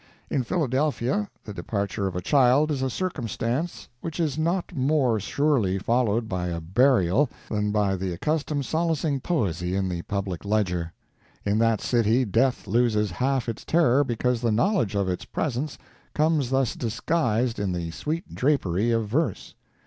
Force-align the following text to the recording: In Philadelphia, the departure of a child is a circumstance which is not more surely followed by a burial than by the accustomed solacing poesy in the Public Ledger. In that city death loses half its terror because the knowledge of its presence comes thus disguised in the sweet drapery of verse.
In 0.31 0.41
Philadelphia, 0.41 1.29
the 1.43 1.53
departure 1.53 2.07
of 2.07 2.15
a 2.15 2.23
child 2.23 2.71
is 2.71 2.81
a 2.81 2.89
circumstance 2.89 3.87
which 3.99 4.19
is 4.19 4.35
not 4.35 4.75
more 4.75 5.19
surely 5.19 5.77
followed 5.77 6.27
by 6.27 6.47
a 6.47 6.59
burial 6.59 7.29
than 7.51 7.71
by 7.71 7.95
the 7.95 8.11
accustomed 8.11 8.65
solacing 8.65 9.19
poesy 9.19 9.75
in 9.75 9.89
the 9.89 10.01
Public 10.01 10.43
Ledger. 10.43 10.91
In 11.45 11.59
that 11.59 11.81
city 11.81 12.25
death 12.25 12.65
loses 12.65 13.11
half 13.11 13.47
its 13.47 13.63
terror 13.63 14.03
because 14.03 14.41
the 14.41 14.51
knowledge 14.51 14.95
of 14.95 15.07
its 15.07 15.23
presence 15.25 15.77
comes 16.15 16.49
thus 16.49 16.73
disguised 16.73 17.59
in 17.59 17.71
the 17.71 17.91
sweet 17.91 18.33
drapery 18.33 18.89
of 18.89 19.07
verse. 19.07 19.53